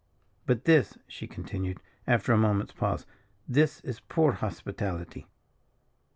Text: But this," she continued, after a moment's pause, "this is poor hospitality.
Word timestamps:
But 0.47 0.65
this," 0.65 0.97
she 1.07 1.27
continued, 1.27 1.79
after 2.07 2.33
a 2.33 2.37
moment's 2.39 2.73
pause, 2.73 3.05
"this 3.47 3.81
is 3.81 3.99
poor 3.99 4.31
hospitality. 4.31 5.27